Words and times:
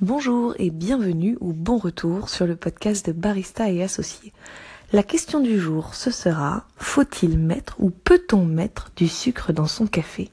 Bonjour 0.00 0.54
et 0.60 0.70
bienvenue 0.70 1.36
ou 1.40 1.52
bon 1.52 1.76
retour 1.76 2.28
sur 2.28 2.46
le 2.46 2.54
podcast 2.54 3.04
de 3.04 3.10
Barista 3.10 3.68
et 3.68 3.82
Associés. 3.82 4.32
La 4.92 5.02
question 5.02 5.40
du 5.40 5.58
jour, 5.58 5.92
ce 5.96 6.12
sera 6.12 6.66
faut-il 6.76 7.36
mettre 7.36 7.74
ou 7.80 7.90
peut-on 7.90 8.44
mettre 8.44 8.92
du 8.94 9.08
sucre 9.08 9.52
dans 9.52 9.66
son 9.66 9.88
café? 9.88 10.30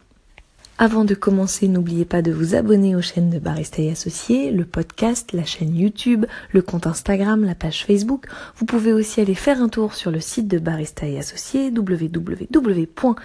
Avant 0.78 1.06
de 1.06 1.16
commencer, 1.16 1.70
n'oubliez 1.70 2.04
pas 2.04 2.22
de 2.22 2.34
vous 2.34 2.54
abonner 2.54 2.98
aux 2.98 3.02
chaînes 3.02 3.30
de 3.30 3.40
Barista 3.40 3.82
et 3.82 3.92
Associés, 3.92 4.52
le 4.52 4.66
podcast, 4.66 5.32
la 5.32 5.46
chaîne 5.46 5.74
YouTube, 5.74 6.26
le 6.52 6.62
compte 6.62 6.86
Instagram, 6.86 7.46
la 7.46 7.56
page 7.56 7.86
Facebook. 7.86 8.26
Vous 8.58 8.66
pouvez 8.66 8.92
aussi 8.92 9.22
aller 9.22 9.36
faire 9.36 9.62
un 9.62 9.70
tour 9.70 9.94
sur 9.94 10.12
le 10.12 10.20
site 10.20 10.50
de 10.50 10.60
Barista 10.60 11.08
et 11.08 11.18
Associés, 11.18 11.72
www.barista 11.72 13.16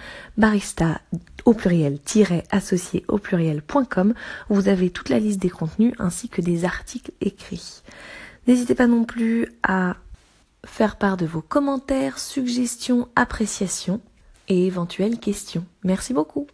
au 1.43 1.53
pluriel-associé 1.53 3.03
au 3.09 3.17
pluriel.com. 3.17 4.13
Vous 4.47 4.69
avez 4.69 4.89
toute 4.89 5.09
la 5.09 5.19
liste 5.19 5.41
des 5.41 5.49
contenus 5.49 5.93
ainsi 5.99 6.29
que 6.29 6.39
des 6.41 6.63
articles 6.63 7.11
écrits. 7.19 7.81
N'hésitez 8.47 8.75
pas 8.75 8.87
non 8.87 9.03
plus 9.03 9.47
à 9.63 9.97
faire 10.65 10.95
part 10.95 11.17
de 11.17 11.25
vos 11.25 11.41
commentaires, 11.41 12.17
suggestions, 12.17 13.09
appréciations 13.17 13.99
et 14.47 14.67
éventuelles 14.67 15.19
questions. 15.19 15.65
Merci 15.83 16.13
beaucoup. 16.13 16.47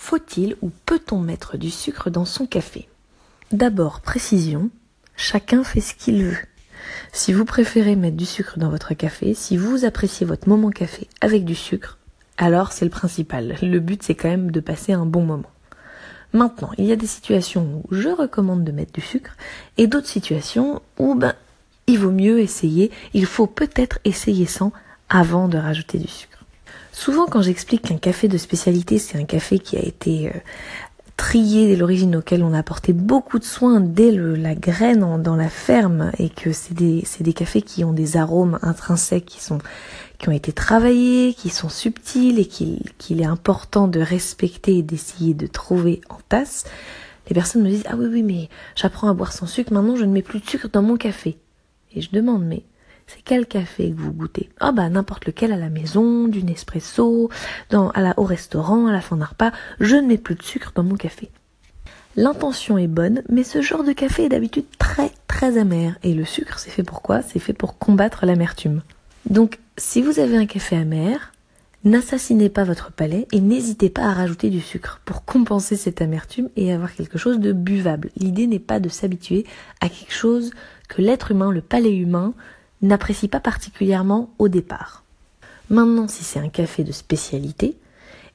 Faut-il 0.00 0.56
ou 0.62 0.70
peut-on 0.86 1.18
mettre 1.18 1.58
du 1.58 1.70
sucre 1.70 2.08
dans 2.08 2.24
son 2.24 2.46
café? 2.46 2.88
D'abord, 3.52 4.00
précision, 4.00 4.70
chacun 5.16 5.64
fait 5.64 5.82
ce 5.82 5.94
qu'il 5.94 6.24
veut. 6.24 6.38
Si 7.12 7.34
vous 7.34 7.44
préférez 7.44 7.94
mettre 7.94 8.16
du 8.16 8.24
sucre 8.24 8.58
dans 8.58 8.70
votre 8.70 8.94
café, 8.94 9.34
si 9.34 9.58
vous 9.58 9.84
appréciez 9.84 10.24
votre 10.24 10.48
moment 10.48 10.70
café 10.70 11.08
avec 11.20 11.44
du 11.44 11.54
sucre, 11.54 11.98
alors 12.38 12.72
c'est 12.72 12.86
le 12.86 12.90
principal. 12.90 13.56
Le 13.60 13.80
but 13.80 14.02
c'est 14.02 14.14
quand 14.14 14.30
même 14.30 14.50
de 14.50 14.60
passer 14.60 14.94
un 14.94 15.04
bon 15.04 15.24
moment. 15.24 15.50
Maintenant, 16.32 16.70
il 16.78 16.86
y 16.86 16.92
a 16.92 16.96
des 16.96 17.06
situations 17.06 17.82
où 17.84 17.94
je 17.94 18.08
recommande 18.08 18.64
de 18.64 18.72
mettre 18.72 18.92
du 18.92 19.02
sucre 19.02 19.36
et 19.76 19.88
d'autres 19.88 20.06
situations 20.06 20.80
où 20.98 21.16
ben 21.16 21.34
il 21.86 21.98
vaut 21.98 22.12
mieux 22.12 22.38
essayer, 22.38 22.90
il 23.12 23.26
faut 23.26 23.48
peut-être 23.48 23.98
essayer 24.04 24.46
sans 24.46 24.72
avant 25.10 25.48
de 25.48 25.58
rajouter 25.58 25.98
du 25.98 26.08
sucre. 26.08 26.37
Souvent 26.98 27.26
quand 27.26 27.42
j'explique 27.42 27.82
qu'un 27.82 27.96
café 27.96 28.26
de 28.26 28.36
spécialité, 28.36 28.98
c'est 28.98 29.16
un 29.18 29.24
café 29.24 29.60
qui 29.60 29.76
a 29.76 29.80
été 29.80 30.30
euh, 30.30 30.38
trié 31.16 31.68
dès 31.68 31.76
l'origine, 31.76 32.16
auquel 32.16 32.42
on 32.42 32.52
a 32.52 32.58
apporté 32.58 32.92
beaucoup 32.92 33.38
de 33.38 33.44
soins 33.44 33.78
dès 33.78 34.10
la 34.10 34.56
graine 34.56 35.22
dans 35.22 35.36
la 35.36 35.48
ferme, 35.48 36.10
et 36.18 36.28
que 36.28 36.50
c'est 36.50 36.74
des, 36.74 37.04
des 37.20 37.32
cafés 37.32 37.62
qui 37.62 37.84
ont 37.84 37.92
des 37.92 38.16
arômes 38.16 38.58
intrinsèques 38.62 39.26
qui 39.26 39.40
sont 39.40 39.58
qui 40.18 40.28
ont 40.28 40.32
été 40.32 40.50
travaillés, 40.50 41.34
qui 41.34 41.50
sont 41.50 41.68
subtils 41.68 42.40
et 42.40 42.46
qu'il 42.46 43.20
est 43.20 43.24
important 43.24 43.86
de 43.86 44.00
respecter 44.00 44.78
et 44.78 44.82
d'essayer 44.82 45.34
de 45.34 45.46
trouver 45.46 46.00
en 46.08 46.18
tasse, 46.28 46.64
les 47.28 47.34
personnes 47.34 47.62
me 47.62 47.68
disent 47.68 47.84
Ah 47.86 47.94
oui, 47.96 48.08
oui, 48.10 48.24
mais 48.24 48.48
j'apprends 48.74 49.08
à 49.08 49.14
boire 49.14 49.32
sans 49.32 49.46
sucre, 49.46 49.72
maintenant 49.72 49.94
je 49.94 50.04
ne 50.04 50.12
mets 50.12 50.22
plus 50.22 50.40
de 50.40 50.50
sucre 50.50 50.68
dans 50.68 50.82
mon 50.82 50.96
café. 50.96 51.38
Et 51.94 52.00
je 52.00 52.10
demande 52.10 52.44
Mais 52.44 52.64
c'est 53.08 53.22
quel 53.24 53.46
café 53.46 53.90
que 53.90 54.00
vous 54.00 54.12
goûtez? 54.12 54.50
Ah 54.60 54.70
bah 54.70 54.88
n'importe 54.88 55.26
lequel 55.26 55.52
à 55.52 55.56
la 55.56 55.70
maison, 55.70 56.28
du 56.28 56.44
Nespresso, 56.44 57.30
dans, 57.70 57.90
à 57.90 58.00
la, 58.00 58.14
au 58.18 58.22
restaurant, 58.22 58.86
à 58.86 58.92
la 58.92 59.00
fin 59.00 59.16
d'un 59.16 59.24
repas, 59.24 59.50
je 59.80 59.96
ne 59.96 60.06
mets 60.06 60.18
plus 60.18 60.36
de 60.36 60.42
sucre 60.42 60.72
dans 60.74 60.84
mon 60.84 60.96
café. 60.96 61.30
L'intention 62.16 62.78
est 62.78 62.86
bonne, 62.88 63.22
mais 63.28 63.44
ce 63.44 63.62
genre 63.62 63.84
de 63.84 63.92
café 63.92 64.24
est 64.24 64.28
d'habitude 64.28 64.66
très 64.78 65.10
très 65.26 65.56
amer. 65.56 65.96
Et 66.02 66.14
le 66.14 66.24
sucre, 66.24 66.58
c'est 66.58 66.70
fait 66.70 66.82
pour 66.82 67.00
quoi? 67.00 67.22
C'est 67.22 67.38
fait 67.38 67.52
pour 67.52 67.78
combattre 67.78 68.26
l'amertume. 68.26 68.82
Donc, 69.28 69.58
si 69.76 70.02
vous 70.02 70.18
avez 70.18 70.36
un 70.36 70.46
café 70.46 70.76
amer, 70.76 71.32
n'assassinez 71.84 72.48
pas 72.48 72.64
votre 72.64 72.90
palais 72.90 73.28
et 73.32 73.40
n'hésitez 73.40 73.88
pas 73.88 74.02
à 74.02 74.12
rajouter 74.12 74.50
du 74.50 74.60
sucre 74.60 75.00
pour 75.04 75.24
compenser 75.24 75.76
cette 75.76 76.02
amertume 76.02 76.48
et 76.56 76.72
avoir 76.72 76.92
quelque 76.92 77.18
chose 77.18 77.38
de 77.38 77.52
buvable. 77.52 78.10
L'idée 78.16 78.48
n'est 78.48 78.58
pas 78.58 78.80
de 78.80 78.88
s'habituer 78.88 79.46
à 79.80 79.88
quelque 79.88 80.12
chose 80.12 80.50
que 80.88 81.00
l'être 81.00 81.30
humain, 81.30 81.52
le 81.52 81.60
palais 81.60 81.94
humain, 81.94 82.34
n'apprécie 82.82 83.28
pas 83.28 83.40
particulièrement 83.40 84.30
au 84.38 84.48
départ. 84.48 85.04
Maintenant, 85.70 86.08
si 86.08 86.24
c'est 86.24 86.38
un 86.38 86.48
café 86.48 86.84
de 86.84 86.92
spécialité, 86.92 87.76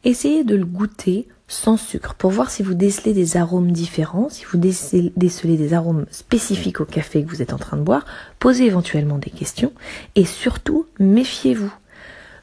essayez 0.04 0.44
de 0.44 0.56
le 0.56 0.66
goûter 0.66 1.28
sans 1.48 1.78
sucre 1.78 2.16
pour 2.16 2.31
voir 2.31 2.50
si 2.50 2.64
vous 2.64 2.74
décelez 2.74 3.14
des 3.14 3.38
arômes 3.38 3.72
différents, 3.72 4.30
si 4.30 4.46
vous 4.46 4.58
décelez 4.58 5.58
des 5.58 5.74
arômes 5.74 6.06
spécifiques 6.12 6.82
au 6.82 6.86
café 6.86 7.24
que 7.24 7.30
vous 7.30 7.42
êtes 7.42 7.53
en 7.53 7.58
train 7.58 7.78
de 7.78 7.84
boire, 7.84 8.06
posez 8.40 8.66
éventuellement 8.66 9.18
des 9.18 9.30
questions 9.30 9.72
et 10.16 10.26
surtout 10.26 10.88
méfiez-vous. 11.00 11.74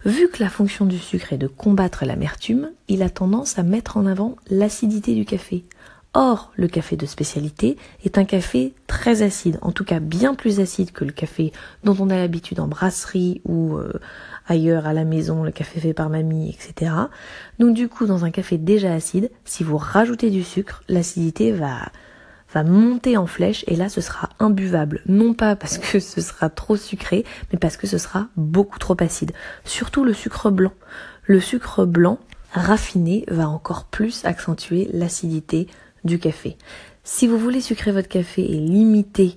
Vu 0.05 0.28
que 0.28 0.43
la 0.43 0.49
fonction 0.49 0.87
du 0.87 0.99
sucre 0.99 1.33
est 1.33 1.39
de 1.39 1.47
combattre 1.47 2.05
l'amertume, 2.06 2.71
il 2.89 3.03
a 3.03 3.10
tendance 3.10 3.59
à 3.59 3.62
mettre 3.62 3.97
en 3.97 4.06
avant 4.06 4.37
l'acidité 4.49 5.15
du 5.15 5.27
café. 5.27 5.65
Or, 6.12 6.50
le 6.56 6.66
café 6.66 6.97
de 6.97 7.06
spécialité 7.06 7.76
est 8.04 8.19
un 8.19 8.25
café 8.25 8.75
très 8.88 9.22
acide, 9.22 9.59
en 9.62 9.71
tout 9.71 9.84
cas 9.84 10.00
bien 10.00 10.34
plus 10.34 10.59
acide 10.59 10.91
que 10.91 11.04
le 11.04 11.12
café 11.12 11.53
dont 11.84 11.97
on 12.00 12.10
a 12.10 12.16
l'habitude 12.16 12.59
en 12.59 12.66
brasserie 12.66 13.41
ou 13.44 13.76
euh, 13.76 13.93
ailleurs 14.48 14.87
à 14.87 14.93
la 14.93 15.04
maison, 15.04 15.44
le 15.44 15.53
café 15.53 15.78
fait 15.78 15.94
par 15.94 16.10
mamie, 16.10 16.50
etc. 16.50 16.93
Donc 17.60 17.75
du 17.75 17.88
coup, 17.88 18.06
dans 18.06 18.25
un 18.25 18.32
café 18.32 18.59
déjà 18.59 18.93
acide, 18.93 19.31
si 19.44 19.62
vous 19.62 19.76
rajoutez 19.76 20.31
du 20.31 20.43
sucre, 20.43 20.82
l'acidité 20.88 21.53
va 21.53 21.93
va 22.53 22.65
monter 22.65 23.16
en 23.16 23.27
flèche 23.27 23.65
et 23.69 23.77
là 23.77 23.88
ce 23.88 24.00
sera 24.00 24.31
imbuvable. 24.41 25.03
Non 25.06 25.34
pas 25.34 25.54
parce 25.54 25.78
que 25.78 26.00
ce 26.00 26.21
sera 26.21 26.50
trop 26.50 26.77
sucré, 26.77 27.25
mais 27.53 27.59
parce 27.60 27.77
que 27.77 27.87
ce 27.87 27.98
sera 27.98 28.27
beaucoup 28.37 28.81
trop 28.81 28.97
acide. 28.98 29.31
Surtout 29.65 30.04
le 30.04 30.12
sucre 30.12 30.50
blanc. 30.50 30.72
Le 31.25 31.38
sucre 31.38 31.84
blanc 31.84 32.19
raffiné 32.53 33.25
va 33.28 33.48
encore 33.48 33.84
plus 33.84 34.25
accentuer 34.25 34.91
l'acidité 34.92 35.69
du 36.05 36.19
café. 36.19 36.56
Si 37.05 37.27
vous 37.27 37.38
voulez 37.38 37.61
sucrer 37.61 37.93
votre 37.93 38.09
café 38.09 38.43
et 38.43 38.59
limiter 38.61 39.37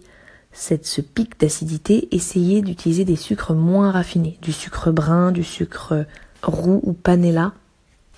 cette, 0.52 0.86
ce 0.86 1.02
pic 1.02 1.40
d'acidité, 1.40 2.08
essayez 2.12 2.62
d'utiliser 2.62 3.06
des 3.06 3.16
sucres 3.16 3.54
moins 3.54 3.92
raffinés, 3.92 4.38
du 4.42 4.52
sucre 4.52 4.92
brun, 4.92 5.32
du 5.32 5.44
sucre 5.44 6.06
roux 6.44 6.82
ou 6.84 6.94
panela, 6.94 7.54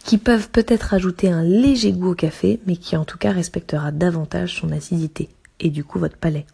qui 0.03 0.17
peuvent 0.17 0.49
peut-être 0.49 0.93
ajouter 0.93 1.31
un 1.31 1.43
léger 1.43 1.91
goût 1.91 2.11
au 2.11 2.15
café, 2.15 2.59
mais 2.67 2.75
qui 2.75 2.95
en 2.95 3.05
tout 3.05 3.17
cas 3.17 3.31
respectera 3.31 3.91
davantage 3.91 4.59
son 4.59 4.71
acidité 4.71 5.29
et 5.59 5.69
du 5.69 5.83
coup 5.83 5.99
votre 5.99 6.17
palais. 6.17 6.45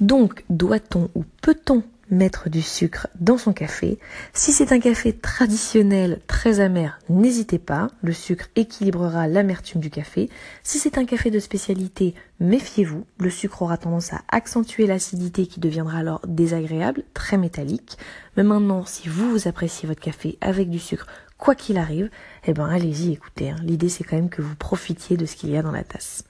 Donc, 0.00 0.44
doit-on 0.48 1.10
ou 1.14 1.24
peut-on 1.42 1.82
mettre 2.10 2.48
du 2.48 2.62
sucre 2.62 3.06
dans 3.18 3.38
son 3.38 3.52
café. 3.52 3.98
Si 4.32 4.52
c'est 4.52 4.72
un 4.72 4.80
café 4.80 5.12
traditionnel 5.12 6.20
très 6.26 6.60
amer, 6.60 6.98
n'hésitez 7.08 7.58
pas, 7.58 7.88
le 8.02 8.12
sucre 8.12 8.46
équilibrera 8.56 9.28
l'amertume 9.28 9.80
du 9.80 9.90
café. 9.90 10.28
Si 10.62 10.78
c'est 10.78 10.98
un 10.98 11.04
café 11.04 11.30
de 11.30 11.38
spécialité, 11.38 12.14
méfiez-vous, 12.40 13.06
le 13.18 13.30
sucre 13.30 13.62
aura 13.62 13.76
tendance 13.76 14.12
à 14.12 14.22
accentuer 14.28 14.86
l'acidité 14.86 15.46
qui 15.46 15.60
deviendra 15.60 15.98
alors 15.98 16.20
désagréable, 16.26 17.04
très 17.14 17.36
métallique. 17.36 17.96
Mais 18.36 18.42
maintenant, 18.42 18.84
si 18.84 19.08
vous, 19.08 19.30
vous 19.30 19.48
appréciez 19.48 19.88
votre 19.88 20.00
café 20.00 20.38
avec 20.40 20.70
du 20.70 20.78
sucre, 20.78 21.06
quoi 21.38 21.54
qu'il 21.54 21.78
arrive, 21.78 22.10
eh 22.46 22.52
ben 22.52 22.68
allez-y, 22.68 23.12
écoutez. 23.12 23.50
Hein. 23.50 23.56
L'idée 23.62 23.88
c'est 23.88 24.04
quand 24.04 24.16
même 24.16 24.30
que 24.30 24.42
vous 24.42 24.56
profitiez 24.56 25.16
de 25.16 25.26
ce 25.26 25.36
qu'il 25.36 25.50
y 25.50 25.56
a 25.56 25.62
dans 25.62 25.72
la 25.72 25.84
tasse. 25.84 26.24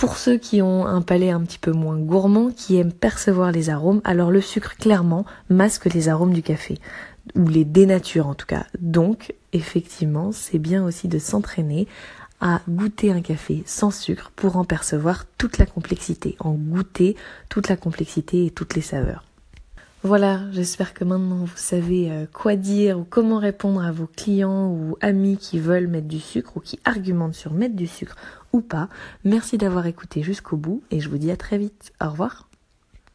Pour 0.00 0.16
ceux 0.16 0.38
qui 0.38 0.62
ont 0.62 0.86
un 0.86 1.02
palais 1.02 1.28
un 1.28 1.42
petit 1.42 1.58
peu 1.58 1.72
moins 1.72 1.98
gourmand, 1.98 2.50
qui 2.50 2.78
aiment 2.78 2.90
percevoir 2.90 3.52
les 3.52 3.68
arômes, 3.68 4.00
alors 4.04 4.30
le 4.30 4.40
sucre 4.40 4.78
clairement 4.78 5.26
masque 5.50 5.92
les 5.92 6.08
arômes 6.08 6.32
du 6.32 6.42
café, 6.42 6.78
ou 7.34 7.46
les 7.46 7.66
dénature 7.66 8.26
en 8.26 8.34
tout 8.34 8.46
cas. 8.46 8.64
Donc, 8.78 9.34
effectivement, 9.52 10.32
c'est 10.32 10.58
bien 10.58 10.82
aussi 10.86 11.06
de 11.06 11.18
s'entraîner 11.18 11.86
à 12.40 12.62
goûter 12.66 13.12
un 13.12 13.20
café 13.20 13.62
sans 13.66 13.90
sucre 13.90 14.32
pour 14.34 14.56
en 14.56 14.64
percevoir 14.64 15.26
toute 15.36 15.58
la 15.58 15.66
complexité, 15.66 16.34
en 16.40 16.52
goûter 16.52 17.14
toute 17.50 17.68
la 17.68 17.76
complexité 17.76 18.46
et 18.46 18.50
toutes 18.50 18.76
les 18.76 18.80
saveurs. 18.80 19.29
Voilà, 20.02 20.40
j'espère 20.52 20.94
que 20.94 21.04
maintenant 21.04 21.44
vous 21.44 21.56
savez 21.56 22.10
euh, 22.10 22.24
quoi 22.32 22.56
dire 22.56 22.98
ou 22.98 23.04
comment 23.04 23.38
répondre 23.38 23.84
à 23.84 23.92
vos 23.92 24.06
clients 24.06 24.70
ou 24.70 24.96
amis 25.02 25.36
qui 25.36 25.58
veulent 25.58 25.88
mettre 25.88 26.08
du 26.08 26.20
sucre 26.20 26.56
ou 26.56 26.60
qui 26.60 26.80
argumentent 26.86 27.34
sur 27.34 27.52
mettre 27.52 27.76
du 27.76 27.86
sucre 27.86 28.16
ou 28.54 28.62
pas. 28.62 28.88
Merci 29.24 29.58
d'avoir 29.58 29.84
écouté 29.84 30.22
jusqu'au 30.22 30.56
bout 30.56 30.82
et 30.90 31.00
je 31.00 31.10
vous 31.10 31.18
dis 31.18 31.30
à 31.30 31.36
très 31.36 31.58
vite. 31.58 31.92
Au 32.02 32.08
revoir. 32.08 32.49